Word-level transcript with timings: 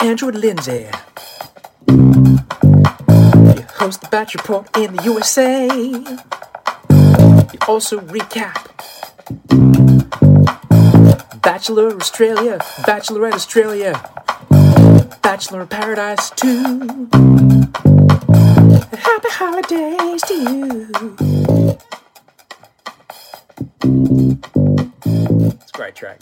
Andrew 0.00 0.32
Lindsay. 0.32 0.88
You 1.86 3.62
host 3.74 4.00
the 4.00 4.08
Batch 4.10 4.34
Report 4.34 4.66
in 4.76 4.96
the 4.96 5.02
USA. 5.04 5.68
You 5.68 7.58
also 7.68 8.00
recap 8.00 8.66
Bachelor 11.40 11.94
Australia, 11.94 12.58
Bachelorette 12.84 13.34
Australia, 13.34 13.92
Bachelor 15.22 15.60
in 15.60 15.68
Paradise 15.68 16.30
2. 16.30 17.08
Happy 18.92 19.28
holidays 19.30 20.22
to 20.22 20.34
you. 20.34 21.78
Great 25.86 25.94
track. 25.94 26.20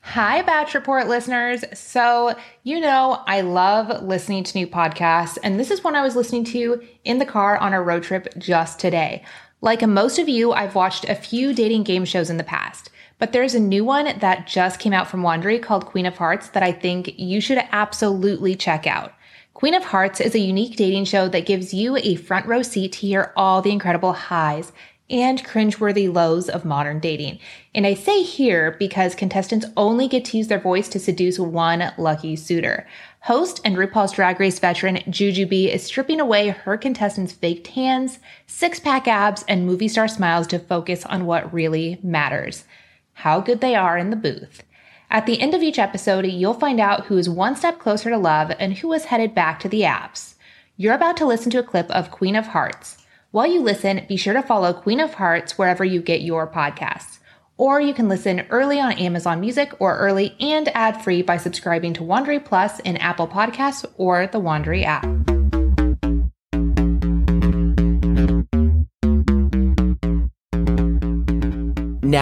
Hi, 0.00 0.40
Batch 0.40 0.74
Report 0.74 1.08
listeners. 1.08 1.62
So, 1.74 2.34
you 2.62 2.80
know, 2.80 3.22
I 3.26 3.42
love 3.42 4.02
listening 4.02 4.44
to 4.44 4.56
new 4.56 4.66
podcasts, 4.66 5.36
and 5.42 5.60
this 5.60 5.70
is 5.70 5.84
one 5.84 5.94
I 5.94 6.00
was 6.00 6.16
listening 6.16 6.44
to 6.44 6.82
in 7.04 7.18
the 7.18 7.26
car 7.26 7.58
on 7.58 7.74
a 7.74 7.82
road 7.82 8.02
trip 8.02 8.32
just 8.38 8.78
today. 8.78 9.22
Like 9.60 9.86
most 9.86 10.18
of 10.18 10.26
you, 10.26 10.52
I've 10.52 10.74
watched 10.74 11.04
a 11.04 11.14
few 11.14 11.52
dating 11.52 11.82
game 11.82 12.06
shows 12.06 12.30
in 12.30 12.38
the 12.38 12.44
past, 12.44 12.88
but 13.18 13.32
there's 13.32 13.54
a 13.54 13.60
new 13.60 13.84
one 13.84 14.18
that 14.20 14.46
just 14.46 14.80
came 14.80 14.94
out 14.94 15.10
from 15.10 15.20
Wondery 15.20 15.62
called 15.62 15.84
Queen 15.84 16.06
of 16.06 16.16
Hearts 16.16 16.48
that 16.48 16.62
I 16.62 16.72
think 16.72 17.18
you 17.18 17.42
should 17.42 17.58
absolutely 17.72 18.56
check 18.56 18.86
out. 18.86 19.12
Queen 19.52 19.74
of 19.74 19.84
Hearts 19.84 20.20
is 20.20 20.34
a 20.34 20.40
unique 20.40 20.76
dating 20.76 21.04
show 21.04 21.28
that 21.28 21.46
gives 21.46 21.74
you 21.74 21.96
a 21.98 22.16
front 22.16 22.46
row 22.46 22.62
seat 22.62 22.92
to 22.92 23.06
hear 23.06 23.32
all 23.36 23.60
the 23.60 23.70
incredible 23.70 24.14
highs 24.14 24.72
and 25.10 25.44
cringeworthy 25.44 26.12
lows 26.12 26.48
of 26.48 26.64
modern 26.64 26.98
dating. 26.98 27.38
And 27.74 27.86
I 27.86 27.94
say 27.94 28.22
here 28.22 28.76
because 28.78 29.14
contestants 29.14 29.66
only 29.76 30.08
get 30.08 30.24
to 30.26 30.38
use 30.38 30.48
their 30.48 30.58
voice 30.58 30.88
to 30.88 30.98
seduce 30.98 31.38
one 31.38 31.92
lucky 31.98 32.36
suitor. 32.36 32.86
Host 33.20 33.60
and 33.64 33.76
RuPaul's 33.76 34.12
Drag 34.12 34.40
Race 34.40 34.58
veteran 34.58 34.96
Jujubee 35.08 35.72
is 35.72 35.84
stripping 35.84 36.20
away 36.20 36.48
her 36.48 36.76
contestants' 36.76 37.32
fake 37.32 37.62
tans, 37.64 38.18
six 38.46 38.80
pack 38.80 39.06
abs, 39.06 39.44
and 39.48 39.66
movie 39.66 39.88
star 39.88 40.08
smiles 40.08 40.46
to 40.48 40.58
focus 40.58 41.04
on 41.06 41.26
what 41.26 41.52
really 41.52 41.98
matters 42.02 42.64
how 43.14 43.40
good 43.40 43.60
they 43.60 43.74
are 43.74 43.96
in 43.96 44.10
the 44.10 44.16
booth. 44.16 44.62
At 45.10 45.26
the 45.26 45.40
end 45.40 45.54
of 45.54 45.62
each 45.62 45.78
episode, 45.78 46.26
you'll 46.26 46.54
find 46.54 46.80
out 46.80 47.06
who 47.06 47.16
is 47.16 47.28
one 47.28 47.56
step 47.56 47.78
closer 47.78 48.10
to 48.10 48.18
love 48.18 48.52
and 48.58 48.74
who 48.74 48.92
is 48.92 49.06
headed 49.06 49.34
back 49.34 49.60
to 49.60 49.68
the 49.68 49.82
apps. 49.82 50.34
You're 50.76 50.94
about 50.94 51.16
to 51.18 51.26
listen 51.26 51.50
to 51.52 51.60
a 51.60 51.62
clip 51.62 51.90
of 51.90 52.10
Queen 52.10 52.34
of 52.34 52.48
Hearts. 52.48 53.03
While 53.34 53.48
you 53.48 53.62
listen, 53.62 54.06
be 54.08 54.16
sure 54.16 54.34
to 54.34 54.44
follow 54.44 54.72
Queen 54.72 55.00
of 55.00 55.14
Hearts 55.14 55.58
wherever 55.58 55.84
you 55.84 56.00
get 56.00 56.20
your 56.20 56.46
podcasts. 56.46 57.18
Or 57.56 57.80
you 57.80 57.92
can 57.92 58.08
listen 58.08 58.46
early 58.48 58.78
on 58.78 58.92
Amazon 58.92 59.40
Music 59.40 59.72
or 59.80 59.98
early 59.98 60.36
and 60.38 60.68
ad 60.68 61.02
free 61.02 61.20
by 61.20 61.38
subscribing 61.38 61.94
to 61.94 62.02
Wondery 62.02 62.44
Plus 62.44 62.78
in 62.78 62.96
Apple 62.98 63.26
Podcasts 63.26 63.84
or 63.96 64.28
the 64.28 64.40
Wondery 64.40 64.84
app. 64.84 65.33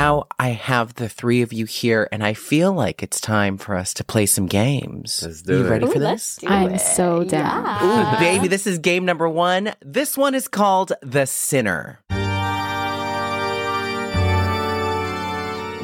Now 0.03 0.27
I 0.37 0.49
have 0.49 0.95
the 0.95 1.09
three 1.09 1.43
of 1.43 1.53
you 1.53 1.65
here, 1.65 2.09
and 2.11 2.25
I 2.25 2.35
feel 2.35 2.73
like 2.73 3.05
it's 3.05 3.21
time 3.21 3.57
for 3.57 3.77
us 3.77 3.95
to 3.95 4.03
play 4.03 4.27
some 4.27 4.47
games. 4.47 5.23
Let's 5.23 5.43
do 5.43 5.59
you 5.59 5.65
it. 5.65 5.71
ready 5.71 5.87
for 5.87 5.99
Ooh, 5.99 6.01
this? 6.01 6.41
I'm 6.45 6.73
it. 6.73 6.81
so 6.81 7.23
down. 7.23 7.65
Yeah. 7.65 8.17
Ooh, 8.17 8.19
baby, 8.19 8.49
this 8.49 8.67
is 8.67 8.81
game 8.81 9.05
number 9.05 9.29
one. 9.29 9.75
This 9.81 10.19
one 10.19 10.35
is 10.35 10.49
called 10.49 10.93
The 11.03 11.25
Sinner. 11.27 12.01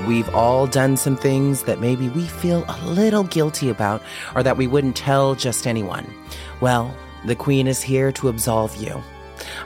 We've 0.08 0.34
all 0.34 0.66
done 0.66 0.96
some 0.96 1.16
things 1.16 1.62
that 1.62 1.78
maybe 1.80 2.08
we 2.08 2.24
feel 2.24 2.64
a 2.66 2.86
little 2.88 3.22
guilty 3.22 3.68
about 3.68 4.02
or 4.34 4.42
that 4.42 4.56
we 4.56 4.66
wouldn't 4.66 4.96
tell 4.96 5.36
just 5.36 5.64
anyone. 5.64 6.12
Well, 6.60 6.92
the 7.24 7.36
Queen 7.36 7.68
is 7.68 7.82
here 7.82 8.10
to 8.10 8.26
absolve 8.28 8.74
you. 8.82 9.00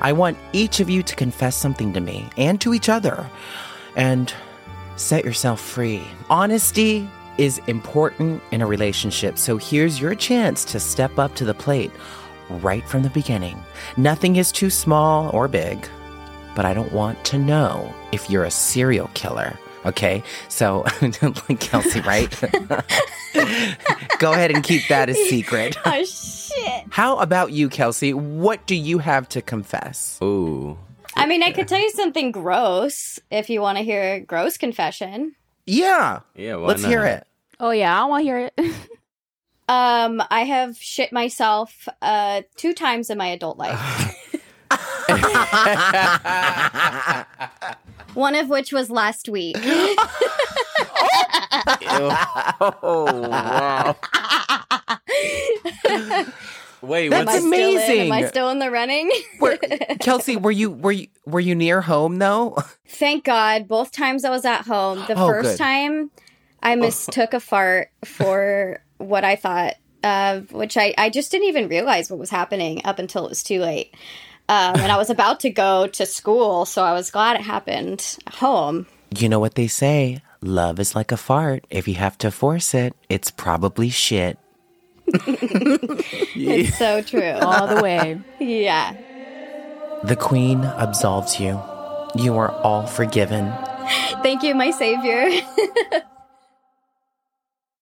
I 0.03 0.13
want 0.13 0.37
each 0.53 0.79
of 0.79 0.91
you 0.91 1.03
to 1.05 1.17
confess 1.17 1.57
something 1.57 1.95
to 1.95 2.01
me 2.01 2.29
and 2.37 2.61
to 2.61 2.75
each 2.75 2.91
other 2.91 3.27
and 3.97 4.33
set 4.97 5.25
yourself 5.25 5.61
free. 5.61 6.03
Honesty 6.31 7.09
is 7.39 7.59
important 7.67 8.43
in 8.51 8.61
a 8.61 8.67
relationship, 8.67 9.39
so 9.39 9.57
here's 9.57 10.01
your 10.01 10.15
chance 10.15 10.65
to 10.67 10.79
step 10.81 11.19
up 11.19 11.35
to 11.37 11.45
the 11.45 11.55
plate 11.55 11.91
right 12.51 12.87
from 12.89 13.03
the 13.03 13.11
beginning. 13.11 13.63
Nothing 13.97 14.37
is 14.37 14.53
too 14.53 14.71
small 14.71 15.31
or 15.35 15.49
big, 15.49 15.89
but 16.55 16.65
I 16.65 16.75
don't 16.75 16.93
want 16.93 17.25
to 17.27 17.39
know 17.39 17.93
if 18.13 18.29
you're 18.29 18.45
a 18.45 18.51
serial 18.51 19.11
killer. 19.15 19.59
Okay, 19.85 20.23
so 20.49 20.85
like 21.49 21.59
Kelsey, 21.61 22.01
right? 22.03 22.31
Go 24.19 24.33
ahead 24.33 24.53
and 24.53 24.63
keep 24.63 24.87
that 24.89 25.09
a 25.09 25.15
secret. 25.15 25.77
Oh 25.87 26.05
shit. 26.05 26.85
How 26.91 27.19
about 27.19 27.53
you, 27.53 27.69
Kelsey? 27.69 28.13
What 28.13 28.67
do 28.67 28.75
you 28.77 28.99
have 28.99 29.29
to 29.31 29.43
confess? 29.43 30.19
Ooh. 30.23 30.79
I 31.15 31.27
mean, 31.27 31.43
I 31.43 31.53
could 31.53 31.69
tell 31.69 31.81
you 31.81 31.91
something 31.91 32.33
gross 32.33 33.19
if 33.31 33.51
you 33.51 33.61
want 33.61 33.77
to 33.79 33.85
hear 33.85 34.15
a 34.15 34.21
gross 34.21 34.57
confession. 34.57 35.35
Yeah, 35.67 36.21
Yeah, 36.35 36.57
why 36.57 36.69
let's 36.69 36.85
hear 36.85 37.05
it. 37.05 37.27
Oh 37.61 37.71
yeah, 37.71 38.01
I 38.01 38.05
want 38.07 38.23
to 38.23 38.25
hear 38.25 38.51
it. 38.57 38.59
Um, 39.69 40.21
I 40.29 40.41
have 40.41 40.77
shit 40.77 41.13
myself 41.13 41.89
uh 42.03 42.43
two 42.57 42.75
times 42.75 43.11
in 43.11 43.17
my 43.17 43.29
adult 43.29 43.59
life. 43.59 43.79
One 48.15 48.35
of 48.35 48.49
which 48.49 48.73
was 48.73 48.91
last 48.91 49.29
week. 49.29 49.57
oh 52.83 53.29
wow, 53.31 53.97
Wait, 56.83 57.09
That's 57.11 57.21
am 57.21 57.27
what's 57.27 57.45
amazing. 57.47 58.01
Am 58.01 58.13
I 58.13 58.27
still 58.27 58.51
in 58.51 58.59
the 58.59 58.71
running? 58.71 59.11
Were- 59.41 59.57
Kelsey, 60.01 60.37
were 60.37 60.51
you 60.51 60.71
were 60.71 60.93
you 60.93 61.07
were 61.25 61.41
you 61.41 61.55
near 61.55 61.81
home 61.81 62.19
though? 62.19 62.59
Thank 62.89 63.25
God. 63.25 63.69
Both 63.69 63.93
times 63.93 64.25
I 64.25 64.31
was 64.31 64.45
at 64.45 64.63
home. 64.63 64.99
The 65.07 65.15
Oh, 65.15 65.27
first 65.29 65.51
good. 65.53 65.59
time 65.59 66.11
I 66.63 66.75
mistook 66.75 67.35
a 67.35 67.41
fart 67.41 67.91
for 68.05 68.83
what 68.99 69.25
I 69.25 69.37
thought, 69.37 69.75
of, 70.05 70.53
which 70.53 70.77
I, 70.77 70.93
I 70.99 71.09
just 71.11 71.31
didn't 71.31 71.49
even 71.49 71.69
realize 71.69 72.11
what 72.11 72.19
was 72.19 72.31
happening 72.31 72.83
up 72.85 72.99
until 72.99 73.25
it 73.27 73.29
was 73.31 73.43
too 73.43 73.61
late. 73.61 73.95
Um, 74.49 74.75
and 74.77 74.91
I 74.93 74.97
was 74.97 75.09
about 75.11 75.41
to 75.41 75.51
go 75.51 75.87
to 75.87 76.05
school, 76.05 76.65
so 76.67 76.83
I 76.85 76.93
was 76.93 77.11
glad 77.11 77.37
it 77.37 77.43
happened 77.43 78.19
at 78.27 78.35
home. 78.35 78.87
You 79.17 79.29
know 79.29 79.39
what 79.41 79.55
they 79.55 79.67
say? 79.69 80.21
Love 80.41 80.79
is 80.81 80.95
like 80.95 81.13
a 81.13 81.17
fart. 81.17 81.65
If 81.71 81.87
you 81.87 81.95
have 81.95 82.19
to 82.19 82.31
force 82.31 82.75
it, 82.75 82.95
it's 83.09 83.31
probably 83.31 83.89
shit. 83.89 84.39
It's 86.35 86.79
so 86.79 87.03
true. 87.03 87.33
All 87.33 87.67
the 87.67 87.83
way. 87.83 88.21
yeah. 88.41 88.97
The 90.05 90.17
Queen 90.17 90.65
absolves 90.65 91.39
you. 91.39 91.61
You 92.17 92.37
are 92.37 92.51
all 92.63 92.87
forgiven. 92.87 93.53
Thank 94.23 94.43
you, 94.43 94.55
my 94.55 94.71
savior. 94.71 95.31